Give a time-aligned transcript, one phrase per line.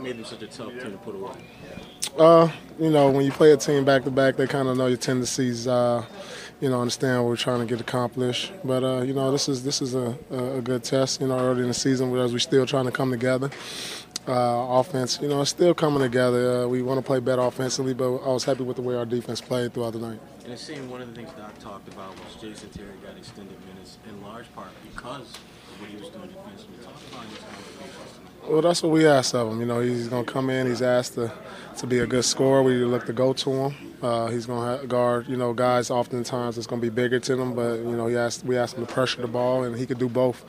[0.00, 1.32] Made them such a tough team to put away?
[2.18, 4.86] Uh, you know, when you play a team back to back, they kind of know
[4.86, 5.66] your tendencies.
[5.66, 6.04] Uh,
[6.60, 8.52] you know, understand what we're trying to get accomplished.
[8.64, 11.20] But uh, you know, this is this is a, a good test.
[11.20, 13.50] You know, early in the season, whereas we're still trying to come together.
[14.26, 16.64] Uh, offense, you know, it's still coming together.
[16.64, 19.06] Uh, we want to play better offensively, but I was happy with the way our
[19.06, 20.20] defense played throughout the night.
[20.44, 23.56] And it seemed one of the things Doc talked about was Jason Terry got extended
[23.72, 25.32] minutes in large part because
[28.48, 29.60] Well, that's what we asked of him.
[29.60, 30.66] You know, he's going to come in.
[30.66, 31.30] He's asked to,
[31.76, 32.62] to be a good scorer.
[32.62, 33.74] We look to go to him.
[34.00, 37.34] Uh, he's going to guard, you know, guys oftentimes it's going to be bigger to
[37.34, 39.86] them, but, you know, he asked, we asked him to pressure the ball, and he
[39.86, 40.44] could do both.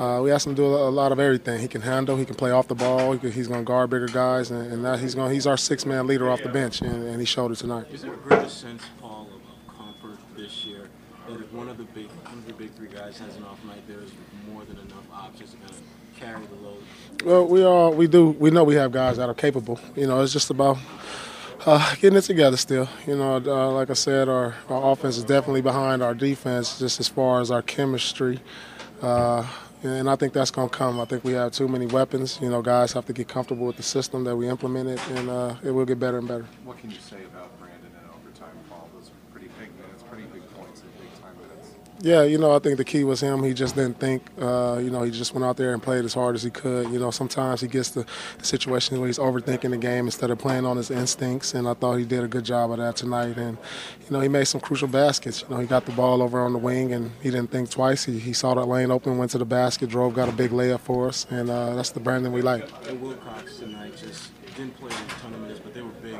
[0.00, 1.60] Uh, we asked him to do a, lot of everything.
[1.60, 3.90] He can handle, he can play off the ball, he can, he's going to guard
[3.90, 7.06] bigger guys, and, and that he's going he's our six-man leader off the bench, and,
[7.06, 7.86] and he showed it tonight.
[7.92, 10.88] Is there a greater sense, Paul, of comfort this year
[11.28, 13.62] that if one of the big one of the big three guys has an off
[13.64, 14.10] night, there is
[14.50, 15.82] more than enough options to kind of
[16.18, 16.82] carry the load?
[17.24, 18.30] Well, we all we do.
[18.30, 19.78] We know we have guys that are capable.
[19.94, 20.78] You know, it's just about
[21.66, 22.88] uh, getting it together still.
[23.06, 27.00] You know, uh, like I said, our, our offense is definitely behind our defense, just
[27.00, 28.40] as far as our chemistry.
[29.02, 29.46] Uh,
[29.84, 30.98] and I think that's going to come.
[30.98, 32.40] I think we have too many weapons.
[32.42, 35.54] You know, guys have to get comfortable with the system that we implemented, and uh,
[35.62, 36.46] it will get better and better.
[36.64, 38.88] What can you say about Brandon in overtime, Paul?
[38.94, 40.42] Those are pretty big minutes, pretty big
[42.00, 43.42] Yeah, you know, I think the key was him.
[43.42, 44.22] He just didn't think.
[44.40, 46.90] Uh, you know, he just went out there and played as hard as he could.
[46.90, 48.06] You know, sometimes he gets the,
[48.38, 51.54] the situation where he's overthinking the game instead of playing on his instincts.
[51.54, 53.36] And I thought he did a good job of that tonight.
[53.36, 53.58] And
[54.02, 55.42] you know, he made some crucial baskets.
[55.42, 58.04] You know, he got the ball over on the wing and he didn't think twice.
[58.04, 60.80] He, he saw that lane open, went to the basket, drove, got a big layup
[60.80, 62.62] for us, and uh, that's the Brandon we like.
[62.88, 66.18] And Wilcox tonight just didn't play a ton of minutes, but they were big.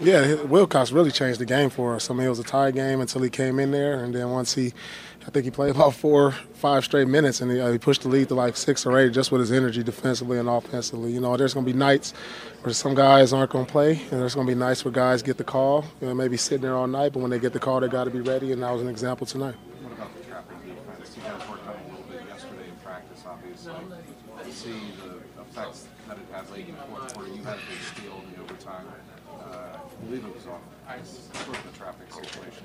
[0.00, 2.10] Yeah, Wilcox really changed the game for us.
[2.10, 4.54] I mean, it was a tie game until he came in there, and then once
[4.54, 4.72] he,
[5.26, 8.08] I think he played about four, five straight minutes, and he, uh, he pushed the
[8.08, 11.12] lead to like six or eight just with his energy defensively and offensively.
[11.12, 12.12] You know, there's going to be nights
[12.62, 15.22] where some guys aren't going to play, and there's going to be nights where guys
[15.22, 17.60] get the call, you know, maybe sitting there all night, but when they get the
[17.60, 19.54] call, they got to be ready, and that was an example tonight.
[19.82, 21.16] What about the trapping defense?
[21.16, 22.20] You guys worked on it a little bit
[22.50, 23.72] yesterday in practice, obviously.
[24.44, 27.60] To see the effects that it had late in the fourth quarter, you had a
[27.68, 28.86] big steal in the overtime.
[29.28, 30.44] Uh, I believe it was
[30.88, 32.64] ice, sort of the traffic situation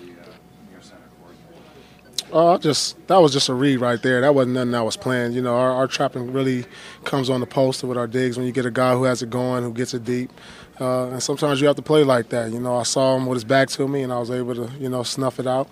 [0.00, 0.24] in the uh,
[0.70, 1.36] near center court.
[2.32, 4.20] I just that was just a read right there.
[4.20, 5.34] That wasn't nothing I was planned.
[5.34, 6.64] You know, our, our trapping really
[7.04, 8.36] comes on the post with our digs.
[8.36, 10.30] When you get a guy who has it going, who gets it deep,
[10.80, 12.52] uh, and sometimes you have to play like that.
[12.52, 14.70] You know, I saw him with his back to me, and I was able to
[14.78, 15.68] you know snuff it out.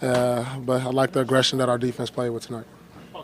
[0.00, 2.66] Uh, but I like the aggression that our defense played with tonight.